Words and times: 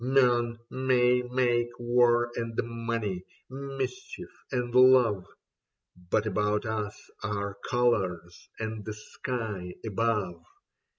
Men 0.03 0.57
may 0.71 1.21
make 1.21 1.69
war 1.77 2.31
and 2.35 2.59
money, 2.63 3.23
mischief 3.51 4.31
and 4.51 4.73
love—, 4.73 5.27
But 6.09 6.25
about 6.25 6.65
us 6.65 6.99
are 7.23 7.55
colours 7.69 8.49
and 8.57 8.83
the 8.83 8.95
sky 8.95 9.75
above. 9.85 10.43